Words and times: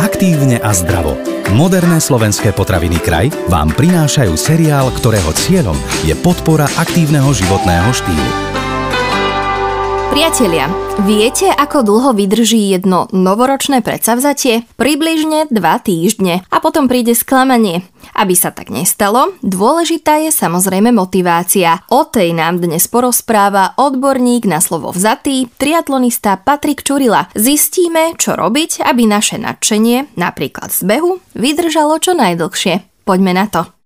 Aktívne 0.00 0.56
a 0.64 0.72
zdravo. 0.72 1.12
Moderné 1.52 2.00
slovenské 2.00 2.56
potraviny 2.56 3.04
kraj 3.04 3.28
vám 3.52 3.68
prinášajú 3.76 4.32
seriál, 4.32 4.88
ktorého 4.96 5.28
cieľom 5.36 5.76
je 6.08 6.16
podpora 6.16 6.64
aktívneho 6.80 7.28
životného 7.36 7.92
štýlu. 7.92 8.49
Priatelia, 10.10 10.66
viete, 11.06 11.46
ako 11.46 11.86
dlho 11.86 12.10
vydrží 12.18 12.74
jedno 12.74 13.06
novoročné 13.14 13.78
predsavzatie? 13.78 14.66
Približne 14.74 15.46
2 15.54 15.86
týždne 15.86 16.42
a 16.50 16.56
potom 16.58 16.90
príde 16.90 17.14
sklamanie. 17.14 17.86
Aby 18.18 18.34
sa 18.34 18.50
tak 18.50 18.74
nestalo, 18.74 19.38
dôležitá 19.38 20.18
je 20.18 20.34
samozrejme 20.34 20.90
motivácia. 20.90 21.86
O 21.94 22.02
tej 22.10 22.34
nám 22.34 22.58
dnes 22.58 22.90
porozpráva 22.90 23.78
odborník 23.78 24.50
na 24.50 24.58
slovo 24.58 24.90
vzatý, 24.90 25.46
triatlonista 25.54 26.34
Patrik 26.42 26.82
Čurila. 26.82 27.30
Zistíme, 27.38 28.18
čo 28.18 28.34
robiť, 28.34 28.82
aby 28.82 29.06
naše 29.06 29.38
nadšenie, 29.38 30.18
napríklad 30.18 30.74
z 30.74 30.90
behu, 30.90 31.22
vydržalo 31.38 32.02
čo 32.02 32.18
najdlhšie. 32.18 33.06
Poďme 33.06 33.30
na 33.30 33.46
to. 33.46 33.79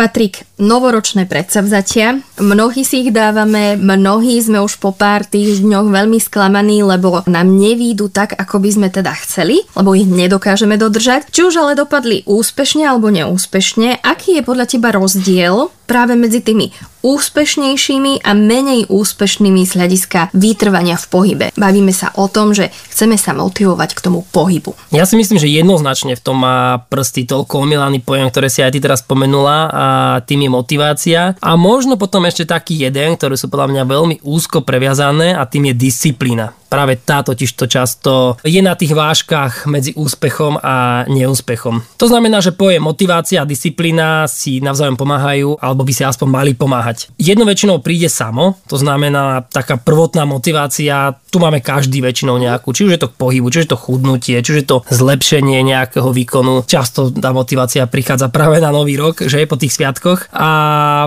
Patrik, 0.00 0.48
novoročné 0.56 1.28
predsavzatia. 1.28 2.24
Mnohí 2.40 2.88
si 2.88 3.04
ich 3.04 3.12
dávame, 3.12 3.76
mnohí 3.76 4.40
sme 4.40 4.64
už 4.64 4.80
po 4.80 4.96
pár 4.96 5.28
týždňoch 5.28 5.92
veľmi 5.92 6.16
sklamaní, 6.16 6.80
lebo 6.80 7.20
nám 7.28 7.44
nevídu 7.52 8.08
tak, 8.08 8.32
ako 8.32 8.64
by 8.64 8.70
sme 8.72 8.88
teda 8.88 9.12
chceli, 9.20 9.60
lebo 9.76 9.92
ich 9.92 10.08
nedokážeme 10.08 10.80
dodržať. 10.80 11.28
Či 11.28 11.44
už 11.44 11.60
ale 11.60 11.76
dopadli 11.76 12.24
úspešne 12.24 12.88
alebo 12.88 13.12
neúspešne, 13.12 14.00
aký 14.00 14.40
je 14.40 14.42
podľa 14.48 14.72
teba 14.72 14.88
rozdiel 14.96 15.68
práve 15.90 16.14
medzi 16.14 16.38
tými 16.38 16.70
úspešnejšími 17.02 18.22
a 18.22 18.30
menej 18.38 18.86
úspešnými 18.86 19.66
z 19.66 19.72
hľadiska 19.74 20.30
vytrvania 20.30 20.94
v 20.94 21.06
pohybe. 21.10 21.46
Bavíme 21.58 21.90
sa 21.90 22.14
o 22.14 22.30
tom, 22.30 22.54
že 22.54 22.70
chceme 22.94 23.18
sa 23.18 23.34
motivovať 23.34 23.98
k 23.98 24.04
tomu 24.06 24.22
pohybu. 24.30 24.78
Ja 24.94 25.02
si 25.02 25.18
myslím, 25.18 25.42
že 25.42 25.50
jednoznačne 25.50 26.14
v 26.14 26.22
tom 26.22 26.46
má 26.46 26.86
prsty 26.86 27.26
toľko 27.26 27.66
omilaný 27.66 27.98
pojem, 27.98 28.30
ktoré 28.30 28.46
si 28.46 28.62
aj 28.62 28.70
ty 28.70 28.78
teraz 28.78 29.02
spomenula 29.02 29.58
a 29.66 29.86
tým 30.22 30.46
je 30.46 30.50
motivácia. 30.52 31.20
A 31.42 31.50
možno 31.58 31.98
potom 31.98 32.22
ešte 32.28 32.46
taký 32.46 32.78
jeden, 32.78 33.18
ktorý 33.18 33.34
sú 33.34 33.50
podľa 33.50 33.74
mňa 33.74 33.82
veľmi 33.90 34.16
úzko 34.22 34.62
previazané 34.62 35.34
a 35.34 35.42
tým 35.48 35.72
je 35.72 35.90
disciplína 35.90 36.59
práve 36.70 36.94
tá 37.02 37.26
totiž 37.26 37.50
to 37.58 37.66
často 37.66 38.38
je 38.46 38.62
na 38.62 38.78
tých 38.78 38.94
vážkach 38.94 39.66
medzi 39.66 39.90
úspechom 39.98 40.62
a 40.62 41.04
neúspechom. 41.10 41.82
To 41.98 42.06
znamená, 42.06 42.38
že 42.38 42.54
pojem 42.54 42.80
motivácia 42.80 43.42
a 43.42 43.48
disciplína 43.48 44.30
si 44.30 44.62
navzájom 44.62 44.94
pomáhajú, 44.94 45.58
alebo 45.58 45.82
by 45.82 45.92
si 45.92 46.06
aspoň 46.06 46.28
mali 46.30 46.52
pomáhať. 46.54 47.10
Jedno 47.18 47.42
väčšinou 47.42 47.82
príde 47.82 48.06
samo, 48.06 48.54
to 48.70 48.78
znamená 48.78 49.42
taká 49.50 49.74
prvotná 49.76 50.22
motivácia, 50.22 51.18
tu 51.34 51.42
máme 51.42 51.58
každý 51.58 51.98
väčšinou 51.98 52.38
nejakú, 52.38 52.70
či 52.70 52.86
už 52.86 52.94
je 52.94 53.00
to 53.02 53.10
k 53.10 53.18
pohybu, 53.18 53.50
či 53.50 53.58
už 53.62 53.64
je 53.66 53.72
to 53.74 53.82
chudnutie, 53.82 54.36
či 54.38 54.50
už 54.54 54.58
je 54.62 54.68
to 54.70 54.78
zlepšenie 54.94 55.58
nejakého 55.66 56.14
výkonu. 56.14 56.62
Často 56.66 57.10
tá 57.10 57.34
motivácia 57.34 57.86
prichádza 57.90 58.30
práve 58.30 58.62
na 58.62 58.70
nový 58.70 58.94
rok, 58.94 59.26
že 59.26 59.42
je 59.42 59.50
po 59.50 59.58
tých 59.58 59.74
sviatkoch. 59.74 60.30
A 60.30 60.48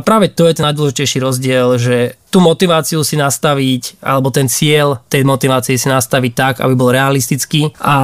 práve 0.04 0.28
to 0.32 0.48
je 0.48 0.56
ten 0.60 0.68
najdôležitejší 0.68 1.18
rozdiel, 1.24 1.68
že 1.80 2.20
tú 2.34 2.42
motiváciu 2.42 3.06
si 3.06 3.14
nastaviť, 3.14 4.02
alebo 4.02 4.34
ten 4.34 4.50
cieľ 4.50 4.98
tej 5.06 5.22
motivácie 5.22 5.78
si 5.78 5.86
nastaviť 5.86 6.32
tak, 6.34 6.54
aby 6.66 6.74
bol 6.74 6.90
realistický 6.90 7.70
a 7.78 7.96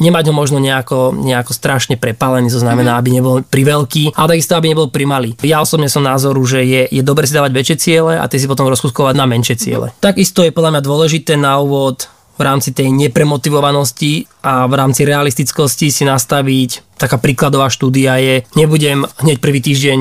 nemať 0.00 0.32
ho 0.32 0.34
možno 0.34 0.56
nejako, 0.56 1.12
nejako 1.12 1.52
strašne 1.52 2.00
prepálený, 2.00 2.48
to 2.48 2.64
znamená, 2.64 2.96
aby 2.96 3.12
nebol 3.12 3.44
priveľký, 3.44 4.16
ale 4.16 4.40
takisto, 4.40 4.56
aby 4.56 4.72
nebol 4.72 4.88
primalý. 4.88 5.36
Ja 5.44 5.60
osobne 5.60 5.92
som 5.92 6.00
názoru, 6.00 6.40
že 6.48 6.64
je, 6.64 6.88
je 6.88 7.02
dobre 7.04 7.28
si 7.28 7.36
dávať 7.36 7.52
väčšie 7.52 7.76
ciele 7.76 8.16
a 8.16 8.24
tie 8.24 8.40
si 8.40 8.48
potom 8.48 8.72
rozkuskovať 8.72 9.12
na 9.12 9.28
menšie 9.28 9.60
ciele. 9.60 9.92
Takisto 10.00 10.40
je 10.40 10.56
podľa 10.56 10.80
mňa 10.80 10.82
dôležité 10.88 11.36
na 11.36 11.60
úvod 11.60 12.08
v 12.32 12.42
rámci 12.48 12.72
tej 12.72 12.88
nepremotivovanosti 12.88 14.24
a 14.40 14.64
v 14.64 14.74
rámci 14.80 15.04
realistickosti 15.04 15.92
si 15.92 16.08
nastaviť, 16.08 16.96
taká 16.96 17.20
príkladová 17.20 17.68
štúdia 17.68 18.16
je, 18.16 18.48
nebudem 18.56 19.04
hneď 19.20 19.36
prvý 19.44 19.60
týždeň 19.60 20.00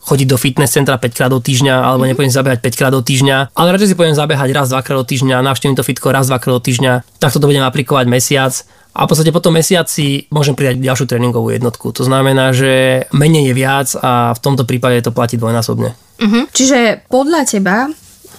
chodiť 0.00 0.26
do 0.26 0.36
fitness 0.40 0.72
centra 0.72 0.96
5 0.96 1.16
krát 1.16 1.30
do 1.30 1.40
týždňa 1.40 1.74
alebo 1.84 2.04
mm-hmm. 2.04 2.10
nepôjdem 2.16 2.34
zabehať 2.34 2.58
5 2.64 2.78
krát 2.80 2.92
do 2.92 3.02
týždňa, 3.04 3.36
ale 3.52 3.68
radšej 3.76 3.88
si 3.92 3.96
pôjdem 3.98 4.16
zabehať 4.16 4.50
raz, 4.56 4.66
dvakrát 4.72 4.96
do 4.96 5.06
týždňa, 5.06 5.44
navštívim 5.44 5.76
to 5.76 5.84
fitko 5.84 6.08
raz, 6.10 6.26
dvakrát 6.26 6.56
do 6.56 6.62
týždňa, 6.64 6.92
takto 7.20 7.38
to 7.38 7.48
budem 7.48 7.64
aplikovať 7.64 8.06
mesiac 8.08 8.52
a 8.90 9.06
v 9.06 9.08
podstate 9.08 9.30
po 9.30 9.38
tom 9.44 9.54
mesiaci 9.54 10.26
môžem 10.34 10.58
pridať 10.58 10.82
ďalšiu 10.82 11.06
tréningovú 11.06 11.54
jednotku. 11.54 11.94
To 11.94 12.02
znamená, 12.02 12.50
že 12.50 13.06
menej 13.14 13.52
je 13.52 13.54
viac 13.54 13.88
a 14.02 14.34
v 14.34 14.42
tomto 14.42 14.66
prípade 14.66 14.98
to 15.06 15.14
platí 15.14 15.38
dvojnásobne. 15.38 15.94
Uh-huh. 15.94 16.44
Čiže 16.50 17.06
podľa 17.06 17.46
teba 17.46 17.86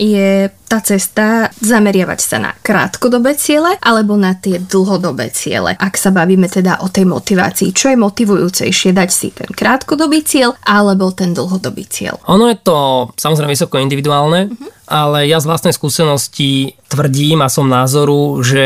je 0.01 0.49
tá 0.65 0.81
cesta 0.81 1.53
zameriavať 1.61 2.19
sa 2.19 2.37
na 2.41 2.51
krátkodobé 2.57 3.37
ciele 3.37 3.77
alebo 3.85 4.17
na 4.17 4.33
tie 4.33 4.57
dlhodobé 4.57 5.29
ciele. 5.29 5.77
Ak 5.77 5.93
sa 5.93 6.09
bavíme 6.09 6.49
teda 6.49 6.81
o 6.81 6.89
tej 6.89 7.05
motivácii, 7.05 7.69
čo 7.69 7.93
je 7.93 8.01
motivujúcejšie 8.01 8.97
dať 8.97 9.09
si 9.13 9.29
ten 9.29 9.51
krátkodobý 9.53 10.25
cieľ 10.25 10.57
alebo 10.65 11.13
ten 11.13 11.37
dlhodobý 11.37 11.85
cieľ? 11.85 12.17
Ono 12.25 12.49
je 12.49 12.57
to 12.57 13.11
samozrejme 13.13 13.53
vysoko 13.53 13.77
individuálne, 13.77 14.49
uh-huh. 14.49 14.69
ale 14.89 15.29
ja 15.29 15.37
z 15.37 15.45
vlastnej 15.45 15.75
skúsenosti 15.75 16.73
tvrdím 16.89 17.45
a 17.45 17.51
som 17.51 17.69
názoru, 17.69 18.41
že 18.41 18.65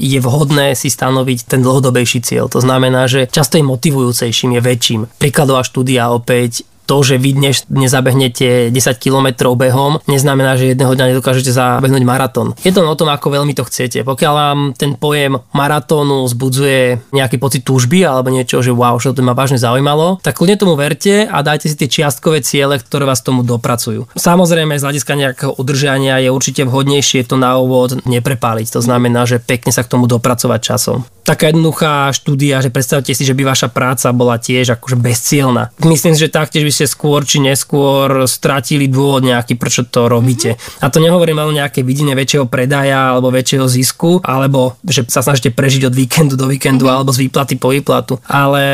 je 0.00 0.18
vhodné 0.18 0.74
si 0.74 0.90
stanoviť 0.90 1.46
ten 1.46 1.60
dlhodobejší 1.62 2.26
cieľ. 2.26 2.50
To 2.50 2.58
znamená, 2.58 3.06
že 3.06 3.30
často 3.30 3.60
je 3.60 3.64
motivujúcejším, 3.70 4.58
je 4.58 4.60
väčším. 4.64 5.00
Príkladová 5.20 5.62
štúdia 5.62 6.10
opäť 6.10 6.66
to, 6.86 7.02
že 7.02 7.18
vy 7.18 7.38
dnes 7.38 7.64
nezabehnete 7.70 8.70
10 8.74 9.02
km 9.02 9.54
behom, 9.54 10.02
neznamená, 10.10 10.58
že 10.58 10.74
jedného 10.74 10.92
dňa 10.92 11.06
nedokážete 11.14 11.54
zabehnúť 11.54 12.02
maratón. 12.04 12.54
Je 12.62 12.74
to 12.74 12.82
o 12.82 12.98
tom, 12.98 13.08
ako 13.08 13.32
veľmi 13.32 13.54
to 13.54 13.64
chcete. 13.66 14.02
Pokiaľ 14.02 14.34
vám 14.34 14.60
ten 14.74 14.98
pojem 14.98 15.38
maratónu 15.54 16.26
zbudzuje 16.28 17.12
nejaký 17.14 17.36
pocit 17.38 17.62
túžby 17.62 18.04
alebo 18.04 18.28
niečo, 18.28 18.60
že 18.60 18.74
wow, 18.74 18.98
že 18.98 19.14
to 19.14 19.22
ma 19.24 19.32
vážne 19.32 19.56
zaujímalo, 19.56 20.18
tak 20.20 20.38
kľudne 20.38 20.58
tomu 20.58 20.74
verte 20.74 21.24
a 21.24 21.38
dajte 21.40 21.70
si 21.70 21.78
tie 21.78 21.88
čiastkové 21.88 22.42
ciele, 22.42 22.78
ktoré 22.78 23.06
vás 23.06 23.22
tomu 23.22 23.46
dopracujú. 23.46 24.10
Samozrejme, 24.18 24.76
z 24.76 24.84
hľadiska 24.84 25.12
nejakého 25.14 25.52
udržania 25.56 26.18
je 26.18 26.30
určite 26.34 26.66
vhodnejšie 26.66 27.24
to 27.24 27.38
na 27.38 27.56
úvod 27.56 28.02
neprepáliť. 28.04 28.74
To 28.74 28.80
znamená, 28.82 29.24
že 29.24 29.38
pekne 29.38 29.70
sa 29.70 29.86
k 29.86 29.92
tomu 29.94 30.10
dopracovať 30.10 30.60
časom 30.60 31.06
taká 31.22 31.54
jednoduchá 31.54 32.10
štúdia, 32.12 32.60
že 32.60 32.74
predstavte 32.74 33.14
si, 33.14 33.22
že 33.22 33.32
by 33.32 33.46
vaša 33.46 33.70
práca 33.70 34.10
bola 34.10 34.36
tiež 34.42 34.74
akože 34.76 34.98
bezcielna. 34.98 35.70
Myslím 35.86 36.18
že 36.18 36.28
taktiež 36.28 36.66
by 36.66 36.71
ste 36.72 36.88
skôr 36.88 37.22
či 37.22 37.38
neskôr 37.38 38.24
stratili 38.24 38.88
dôvod 38.88 39.22
nejaký, 39.22 39.60
prečo 39.60 39.84
to 39.84 40.08
robíte. 40.08 40.56
Mm-hmm. 40.56 40.82
A 40.82 40.86
to 40.88 40.98
nehovorím 40.98 41.38
len 41.44 41.48
o 41.52 41.58
nejaké 41.60 41.84
vidine 41.84 42.16
väčšieho 42.16 42.48
predaja 42.48 43.12
alebo 43.12 43.28
väčšieho 43.28 43.68
zisku, 43.68 44.24
alebo 44.24 44.80
že 44.82 45.04
sa 45.06 45.20
snažíte 45.20 45.52
prežiť 45.52 45.92
od 45.92 45.94
víkendu 45.94 46.34
do 46.34 46.48
víkendu 46.48 46.88
mm-hmm. 46.88 46.96
alebo 47.04 47.10
z 47.12 47.28
výplaty 47.28 47.54
po 47.60 47.70
výplatu. 47.70 48.16
Ale 48.26 48.64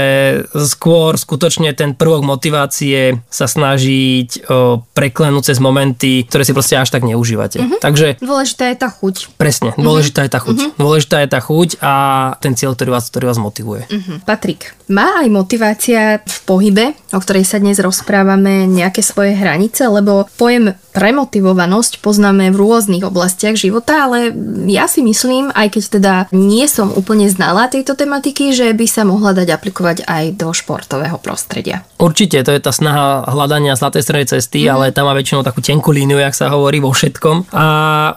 skôr 0.55 1.19
skutočne 1.19 1.75
ten 1.75 1.99
prvok 1.99 2.23
motivácie 2.23 3.19
sa 3.27 3.51
snažiť 3.51 4.47
o, 4.47 4.81
preklenúť 4.95 5.53
cez 5.53 5.59
momenty, 5.59 6.25
ktoré 6.31 6.47
si 6.47 6.55
proste 6.55 6.79
až 6.79 6.95
tak 6.95 7.03
neužívate. 7.03 7.59
Mm-hmm. 7.59 7.81
Takže 7.83 8.07
dôležitá 8.23 8.71
je 8.71 8.77
tá 8.79 8.89
chuť. 8.89 9.35
Presne, 9.35 9.75
dôležitá 9.75 10.23
mm-hmm. 10.23 10.31
je 10.31 10.33
tá 10.33 10.41
chuť. 10.41 10.57
Mm-hmm. 10.57 10.79
Dôležitá 10.79 11.17
je 11.27 11.29
tá 11.29 11.41
chuť 11.43 11.69
a 11.83 11.95
ten 12.39 12.55
cieľ, 12.55 12.77
ktorý 12.79 12.91
vás, 12.95 13.09
ktorý 13.11 13.25
vás 13.33 13.41
motivuje. 13.41 13.83
Uh-huh. 13.89 14.19
Patrik, 14.23 14.77
má 14.93 15.25
aj 15.25 15.29
motivácia 15.33 16.21
v 16.23 16.39
pohybe, 16.45 16.85
o 17.11 17.19
ktorej 17.19 17.49
sa 17.49 17.59
dnes 17.59 17.81
rozprávame, 17.89 18.69
nejaké 18.69 19.01
svoje 19.01 19.33
hranice, 19.33 19.89
lebo 19.89 20.29
pojem 20.37 20.77
premotivovanosť 20.93 22.03
poznáme 22.03 22.51
v 22.51 22.61
rôznych 22.61 23.07
oblastiach 23.07 23.55
života, 23.55 24.11
ale 24.11 24.35
ja 24.67 24.91
si 24.91 25.01
myslím, 25.01 25.55
aj 25.55 25.79
keď 25.79 25.83
teda 25.97 26.15
nie 26.35 26.67
som 26.67 26.91
úplne 26.91 27.31
znalá 27.31 27.71
tejto 27.71 27.95
tematiky, 27.95 28.51
že 28.51 28.75
by 28.75 28.87
sa 28.91 29.07
mohla 29.07 29.31
dať 29.31 29.49
aplikovať 29.55 29.97
aj 30.05 30.25
do 30.35 30.51
športového 30.51 31.17
prostredia. 31.23 31.87
Určite, 32.03 32.43
to 32.43 32.51
je 32.51 32.61
tá 32.61 32.75
snaha 32.75 33.25
hľadania 33.31 33.79
zlatej 33.79 34.03
strednej 34.03 34.29
cesty, 34.29 34.67
mm. 34.67 34.71
ale 34.75 34.85
tam 34.91 35.07
má 35.07 35.15
väčšinou 35.15 35.47
takú 35.47 35.63
tenkú 35.63 35.95
líniu, 35.95 36.19
jak 36.19 36.35
sa 36.35 36.51
hovorí 36.51 36.83
vo 36.83 36.91
všetkom. 36.91 37.55
A 37.55 37.67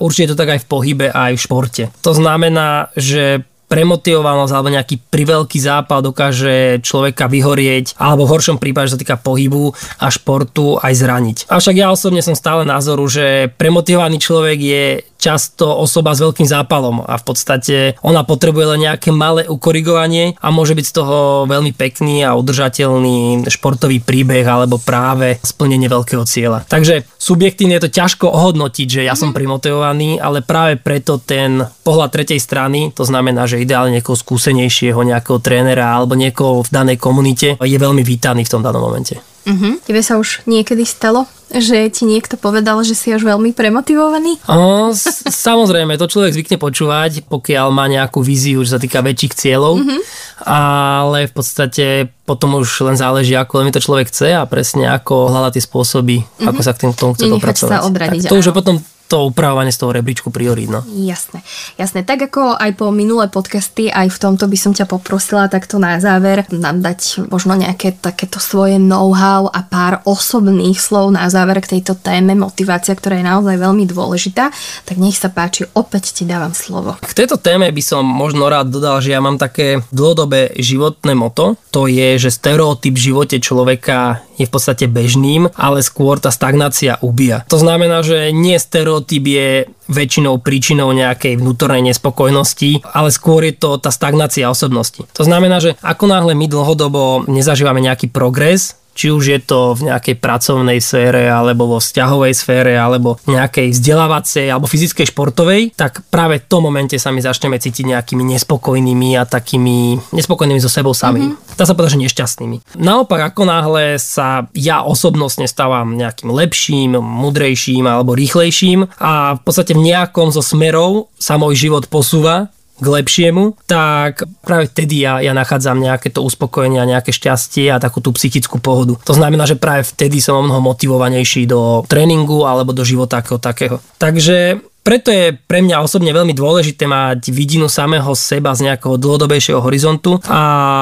určite 0.01 0.33
to 0.33 0.39
tak 0.41 0.57
aj 0.57 0.65
v 0.65 0.69
pohybe, 0.69 1.07
aj 1.13 1.37
v 1.37 1.43
športe. 1.43 1.83
To 2.01 2.17
znamená, 2.17 2.89
že 2.97 3.45
premotivovanosť 3.71 4.51
alebo 4.51 4.75
nejaký 4.75 4.99
priveľký 5.07 5.55
zápal 5.63 6.03
dokáže 6.03 6.83
človeka 6.83 7.31
vyhorieť 7.31 7.95
alebo 7.95 8.27
v 8.27 8.35
horšom 8.35 8.59
prípade, 8.59 8.91
že 8.91 8.99
sa 8.99 9.01
týka 9.01 9.15
pohybu 9.15 9.71
a 10.03 10.11
športu 10.11 10.75
aj 10.75 10.91
zraniť. 10.91 11.37
Avšak 11.47 11.75
ja 11.79 11.87
osobne 11.87 12.19
som 12.19 12.35
stále 12.35 12.67
názoru, 12.67 13.07
že 13.07 13.47
premotivovaný 13.55 14.19
človek 14.19 14.59
je 14.59 14.83
často 15.21 15.69
osoba 15.69 16.17
s 16.17 16.25
veľkým 16.25 16.49
zápalom 16.49 17.05
a 17.05 17.15
v 17.15 17.23
podstate 17.23 17.75
ona 18.01 18.25
potrebuje 18.25 18.75
len 18.75 18.89
nejaké 18.89 19.13
malé 19.13 19.45
ukorigovanie 19.45 20.33
a 20.41 20.49
môže 20.49 20.73
byť 20.73 20.85
z 20.89 20.95
toho 20.97 21.45
veľmi 21.45 21.77
pekný 21.77 22.25
a 22.25 22.33
udržateľný 22.33 23.45
športový 23.45 24.01
príbeh 24.01 24.41
alebo 24.41 24.81
práve 24.81 25.37
splnenie 25.45 25.85
veľkého 25.85 26.25
cieľa. 26.25 26.65
Takže 26.65 27.05
subjektívne 27.21 27.77
je 27.77 27.85
to 27.85 27.95
ťažko 28.01 28.25
ohodnotiť, 28.33 28.87
že 28.89 29.01
ja 29.05 29.13
som 29.13 29.29
mhm. 29.29 29.37
primotivovaný, 29.37 30.17
ale 30.17 30.41
práve 30.41 30.81
preto 30.81 31.21
ten 31.21 31.61
pohľad 31.85 32.09
tretej 32.09 32.41
strany, 32.41 32.89
to 32.91 33.05
znamená, 33.05 33.45
že 33.45 33.61
ideálne 33.61 34.01
niekoho 34.01 34.17
skúsenejšieho, 34.17 34.97
nejakého 34.97 35.37
trénera 35.37 35.93
alebo 35.93 36.17
niekoho 36.17 36.65
v 36.65 36.73
danej 36.73 36.97
komunite 36.97 37.55
je 37.61 37.77
veľmi 37.77 38.01
vítaný 38.01 38.43
v 38.43 38.51
tom 38.51 38.65
danom 38.65 38.81
momente. 38.81 39.30
Uh-huh. 39.51 39.73
Tebe 39.83 39.99
sa 39.99 40.15
už 40.15 40.47
niekedy 40.47 40.87
stalo, 40.87 41.27
že 41.51 41.91
ti 41.91 42.07
niekto 42.07 42.39
povedal, 42.39 42.79
že 42.87 42.95
si 42.95 43.11
už 43.11 43.27
veľmi 43.27 43.51
premotivovaný? 43.51 44.39
O, 44.47 44.95
s- 44.95 45.27
samozrejme, 45.27 45.99
to 45.99 46.07
človek 46.07 46.31
zvykne 46.31 46.55
počúvať, 46.55 47.27
pokiaľ 47.27 47.67
má 47.75 47.91
nejakú 47.91 48.23
víziu, 48.23 48.63
čo 48.63 48.79
sa 48.79 48.81
týka 48.81 49.03
väčších 49.03 49.35
cieľov. 49.35 49.83
Uh-huh. 49.83 49.99
ale 50.47 51.27
v 51.27 51.33
podstate 51.35 51.85
potom 52.23 52.55
už 52.63 52.87
len 52.87 52.95
záleží, 52.95 53.35
ako 53.35 53.61
len 53.61 53.75
to 53.75 53.83
človek 53.83 54.07
chce 54.07 54.31
a 54.31 54.47
presne 54.47 54.87
ako 54.87 55.27
hľadá 55.27 55.51
tie 55.51 55.61
spôsoby, 55.61 56.23
mm-hmm. 56.23 56.47
ako 56.47 56.61
sa 56.63 56.71
k 56.71 56.79
tomu 56.95 57.13
chce 57.13 57.27
dopracovať. 57.27 57.71
sa 57.75 57.83
odradiť. 57.83 58.23
Tak 58.25 58.31
to 58.31 58.39
už 58.39 58.47
je 58.47 58.53
potom 58.55 58.75
to 59.11 59.27
upravovanie 59.27 59.75
z 59.75 59.79
toho 59.83 59.91
rebríčku 59.91 60.31
priorít. 60.31 60.71
No. 60.71 60.87
Jasné, 60.87 61.43
jasné. 61.75 62.07
Tak 62.07 62.31
ako 62.31 62.55
aj 62.55 62.79
po 62.79 62.95
minulé 62.95 63.27
podcasty, 63.27 63.91
aj 63.91 64.07
v 64.07 64.17
tomto 64.23 64.47
by 64.47 64.55
som 64.55 64.71
ťa 64.71 64.87
poprosila 64.87 65.51
takto 65.51 65.75
na 65.75 65.99
záver 65.99 66.47
nám 66.55 66.79
dať 66.79 67.27
možno 67.27 67.59
nejaké 67.59 67.99
takéto 67.99 68.39
svoje 68.39 68.79
know-how 68.79 69.51
a 69.51 69.67
pár 69.67 69.99
osobných 70.07 70.79
slov 70.79 71.11
na 71.11 71.27
záver 71.27 71.59
k 71.59 71.75
tejto 71.77 71.99
téme 71.99 72.39
motivácia, 72.39 72.95
ktorá 72.95 73.19
je 73.19 73.27
naozaj 73.27 73.55
veľmi 73.59 73.83
dôležitá. 73.91 74.47
Tak 74.87 74.95
nech 74.95 75.19
sa 75.19 75.27
páči, 75.27 75.67
opäť 75.75 76.15
ti 76.15 76.23
dávam 76.23 76.55
slovo. 76.55 76.95
K 77.03 77.11
tejto 77.11 77.35
téme 77.35 77.67
by 77.67 77.83
som 77.83 78.07
možno 78.07 78.47
rád 78.47 78.71
dodal, 78.71 79.03
že 79.03 79.11
ja 79.11 79.19
mám 79.19 79.35
také 79.35 79.83
dlhodobé 79.91 80.55
životné 80.55 81.11
moto. 81.11 81.59
To 81.75 81.91
je, 81.91 82.15
že 82.15 82.31
stereotyp 82.31 82.95
v 82.95 83.05
živote 83.11 83.35
človeka 83.43 84.23
je 84.41 84.49
v 84.49 84.53
podstate 84.53 84.85
bežným, 84.89 85.47
ale 85.53 85.85
skôr 85.85 86.17
tá 86.17 86.33
stagnácia 86.33 86.97
ubíja. 86.99 87.45
To 87.47 87.61
znamená, 87.61 88.01
že 88.01 88.33
nie 88.33 88.57
stereotyp 88.57 89.23
je 89.23 89.49
väčšinou 89.91 90.39
príčinou 90.39 90.89
nejakej 90.95 91.37
vnútornej 91.37 91.91
nespokojnosti, 91.91 92.81
ale 92.95 93.09
skôr 93.11 93.45
je 93.45 93.53
to 93.55 93.77
tá 93.77 93.91
stagnácia 93.91 94.47
osobnosti. 94.47 95.03
To 95.13 95.23
znamená, 95.23 95.59
že 95.59 95.75
ako 95.83 96.07
náhle 96.07 96.33
my 96.33 96.47
dlhodobo 96.47 97.27
nezažívame 97.27 97.83
nejaký 97.83 98.09
progres, 98.09 98.80
či 98.91 99.09
už 99.11 99.23
je 99.23 99.39
to 99.39 99.73
v 99.73 99.91
nejakej 99.91 100.15
pracovnej 100.19 100.79
sfére, 100.83 101.27
alebo 101.31 101.67
vo 101.67 101.79
vzťahovej 101.79 102.33
sfére, 102.35 102.73
alebo 102.75 103.17
nejakej 103.25 103.71
vzdelávacej, 103.71 104.51
alebo 104.51 104.67
fyzickej 104.67 105.09
športovej, 105.11 105.61
tak 105.75 106.03
práve 106.11 106.43
v 106.43 106.47
tom 106.47 106.67
momente 106.67 106.95
sa 106.99 107.09
my 107.09 107.23
začneme 107.23 107.57
cítiť 107.57 107.87
nejakými 107.87 108.23
nespokojnými 108.35 109.15
a 109.15 109.23
takými 109.23 109.99
nespokojnými 110.11 110.61
so 110.61 110.69
sebou 110.71 110.91
samým. 110.91 111.33
Mm-hmm. 111.35 111.57
Dá 111.57 111.63
sa 111.63 111.73
povedať, 111.73 111.97
že 111.97 112.03
nešťastnými. 112.07 112.57
Naopak, 112.79 113.33
ako 113.33 113.43
náhle 113.47 113.95
sa 113.97 114.47
ja 114.55 114.83
osobnostne 114.83 115.47
stávam 115.47 115.95
nejakým 115.95 116.31
lepším, 116.31 116.99
mudrejším 116.99 117.87
alebo 117.87 118.15
rýchlejším 118.15 118.91
a 118.99 119.39
v 119.39 119.41
podstate 119.41 119.73
v 119.73 119.83
nejakom 119.87 120.29
zo 120.29 120.43
smerov 120.43 121.11
sa 121.15 121.39
môj 121.39 121.55
život 121.57 121.87
posúva, 121.87 122.51
k 122.81 122.85
lepšiemu, 122.85 123.61
tak 123.69 124.25
práve 124.41 124.73
vtedy 124.73 125.05
ja, 125.05 125.21
ja 125.21 125.37
nachádzam 125.37 125.77
nejaké 125.77 126.09
to 126.09 126.25
uspokojenie 126.25 126.81
a 126.81 126.89
nejaké 126.89 127.13
šťastie 127.13 127.69
a 127.69 127.77
takú 127.77 128.01
tú 128.01 128.09
psychickú 128.17 128.57
pohodu. 128.57 128.97
To 129.05 129.13
znamená, 129.13 129.45
že 129.45 129.61
práve 129.61 129.85
vtedy 129.85 130.17
som 130.17 130.41
o 130.41 130.45
mnoho 130.45 130.65
motivovanejší 130.65 131.45
do 131.45 131.85
tréningu 131.85 132.49
alebo 132.49 132.73
do 132.73 132.81
života 132.81 133.21
ako 133.21 133.37
takého. 133.37 133.77
Takže 134.01 134.57
preto 134.81 135.13
je 135.13 135.37
pre 135.45 135.61
mňa 135.61 135.85
osobne 135.85 136.09
veľmi 136.09 136.33
dôležité 136.33 136.89
mať 136.89 137.29
vidinu 137.29 137.69
samého 137.69 138.09
seba 138.17 138.57
z 138.57 138.69
nejakého 138.69 138.97
dlhodobejšieho 138.97 139.61
horizontu 139.61 140.17
a 140.25 140.41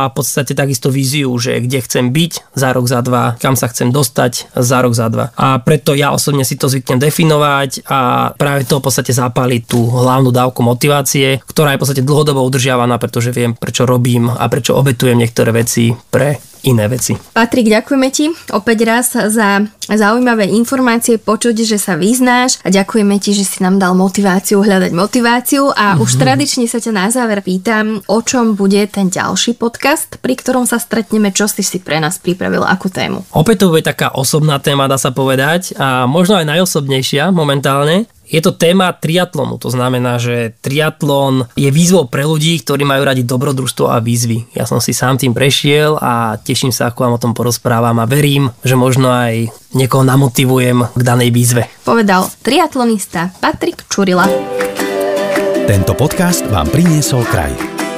v 0.09 0.13
podstate 0.15 0.55
takisto 0.55 0.87
víziu, 0.87 1.29
že 1.35 1.59
kde 1.59 1.83
chcem 1.83 2.09
byť 2.09 2.55
za 2.55 2.69
rok, 2.71 2.85
za 2.87 3.03
dva, 3.03 3.35
kam 3.37 3.59
sa 3.59 3.67
chcem 3.67 3.91
dostať 3.91 4.55
za 4.55 4.77
rok, 4.79 4.95
za 4.95 5.11
dva. 5.11 5.35
A 5.35 5.59
preto 5.59 5.91
ja 5.91 6.15
osobne 6.15 6.47
si 6.47 6.55
to 6.55 6.71
zvyknem 6.71 6.97
definovať 6.97 7.83
a 7.91 8.31
práve 8.39 8.63
to 8.63 8.79
v 8.79 8.85
podstate 8.87 9.11
zapáli 9.11 9.67
tú 9.67 9.91
hlavnú 9.91 10.31
dávku 10.31 10.63
motivácie, 10.63 11.43
ktorá 11.43 11.75
je 11.75 11.77
v 11.77 11.81
podstate 11.83 12.07
dlhodobo 12.07 12.39
udržiavaná, 12.47 12.95
pretože 12.97 13.35
viem, 13.35 13.51
prečo 13.51 13.83
robím 13.83 14.31
a 14.31 14.47
prečo 14.47 14.79
obetujem 14.79 15.19
niektoré 15.19 15.51
veci 15.51 15.91
pre 15.91 16.48
iné 16.63 16.85
veci. 16.91 17.15
Patrik, 17.33 17.71
ďakujeme 17.71 18.09
ti 18.11 18.31
opäť 18.51 18.77
raz 18.87 19.07
za 19.13 19.63
zaujímavé 19.89 20.45
informácie, 20.53 21.17
počuť, 21.17 21.65
že 21.65 21.77
sa 21.81 21.97
vyznáš 21.97 22.61
a 22.61 22.69
ďakujeme 22.69 23.17
ti, 23.17 23.33
že 23.33 23.47
si 23.47 23.65
nám 23.65 23.81
dal 23.81 23.97
motiváciu 23.97 24.61
hľadať 24.61 24.91
motiváciu 24.93 25.73
a 25.73 25.95
mm-hmm. 25.95 26.03
už 26.05 26.11
tradične 26.21 26.65
sa 26.69 26.77
ťa 26.77 26.91
na 26.93 27.07
záver 27.09 27.41
pýtam, 27.41 28.05
o 28.05 28.19
čom 28.21 28.53
bude 28.53 28.85
ten 28.91 29.09
ďalší 29.09 29.57
podcast, 29.57 30.21
pri 30.21 30.37
ktorom 30.37 30.69
sa 30.69 30.77
stretneme, 30.77 31.33
čo 31.33 31.49
si 31.49 31.65
si 31.65 31.81
pre 31.81 31.97
nás 31.97 32.21
pripravil, 32.21 32.61
akú 32.61 32.91
tému. 32.93 33.25
Opäť 33.33 33.65
to 33.65 33.71
bude 33.73 33.85
taká 33.85 34.13
osobná 34.13 34.61
téma, 34.61 34.91
dá 34.91 35.01
sa 35.01 35.09
povedať 35.09 35.73
a 35.81 36.05
možno 36.05 36.37
aj 36.37 36.45
najosobnejšia 36.45 37.33
momentálne. 37.33 38.05
Je 38.29 38.45
to 38.45 38.53
téma 38.53 38.93
triatlonu, 38.93 39.57
to 39.57 39.73
znamená, 39.73 40.21
že 40.21 40.53
triatlon 40.61 41.49
je 41.57 41.65
výzvou 41.73 42.05
pre 42.05 42.29
ľudí, 42.29 42.61
ktorí 42.61 42.85
majú 42.85 43.01
radi 43.01 43.25
dobrodružstvo 43.25 43.89
a 43.89 43.97
výzvy. 43.97 44.53
Ja 44.53 44.69
som 44.69 44.77
si 44.77 44.93
sám 44.93 45.17
tým 45.17 45.33
prešiel 45.33 45.97
a 45.97 46.37
teším 46.37 46.69
sa, 46.69 46.93
ako 46.93 47.09
vám 47.09 47.17
o 47.17 47.23
tom 47.25 47.33
porozprávam 47.33 47.97
a 47.97 48.05
verím, 48.05 48.53
že 48.61 48.77
možno 48.77 49.09
aj 49.09 49.49
niekoho 49.73 50.05
namotivujem 50.05 50.85
k 50.93 51.01
danej 51.01 51.33
výzve. 51.33 51.65
Povedal 51.81 52.29
triatlonista 52.45 53.33
Patrik 53.41 53.89
Čurila. 53.89 54.29
Tento 55.65 55.97
podcast 55.97 56.45
vám 56.53 56.69
priniesol 56.69 57.25
kraj. 57.25 57.53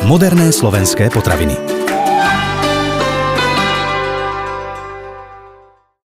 Moderné 0.08 0.56
slovenské 0.56 1.12
potraviny. 1.12 1.71